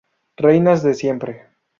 [0.35, 1.45] Reinas de siempre.